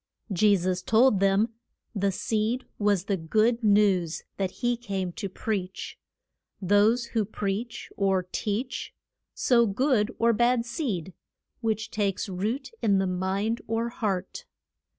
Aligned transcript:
Je 0.33 0.57
sus 0.57 0.81
told 0.81 1.19
them 1.19 1.49
the 1.93 2.11
seed 2.11 2.65
was 2.79 3.03
the 3.03 3.15
good 3.17 3.63
news 3.63 4.23
that 4.37 4.49
he 4.49 4.75
came 4.75 5.11
to 5.13 5.29
preach. 5.29 5.99
Those 6.59 7.05
who 7.13 7.23
preach, 7.23 7.91
or 7.97 8.23
teach, 8.31 8.95
sow 9.35 9.67
good 9.67 10.09
or 10.17 10.33
bad 10.33 10.65
seed, 10.65 11.13
which 11.59 11.91
takes 11.91 12.27
root 12.27 12.71
in 12.81 12.97
the 12.97 13.05
mind 13.05 13.61
or 13.67 13.89
heart. 13.89 14.45